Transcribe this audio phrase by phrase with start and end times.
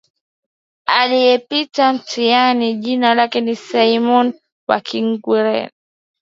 [0.85, 4.33] aliyepita mtaani jina lake ni Simoni
[4.67, 4.81] wa
[5.21, 5.71] Kurene